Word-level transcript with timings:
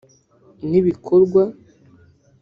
n’ibikorwa 0.69 1.41